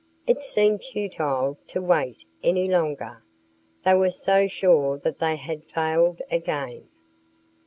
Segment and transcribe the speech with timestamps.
[0.25, 3.21] It seemed futile to wait any longer.
[3.85, 6.87] They were so sure that they had failed again.